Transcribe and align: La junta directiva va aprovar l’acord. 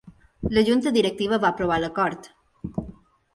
La 0.57 0.63
junta 0.69 0.93
directiva 0.95 1.39
va 1.43 1.51
aprovar 1.53 1.79
l’acord. 1.85 2.31